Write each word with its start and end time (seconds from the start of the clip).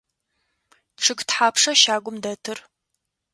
Чъыг 1.01 1.19
тхьапша 1.27 1.73
щагум 1.81 2.15
дэтыр? 2.23 2.57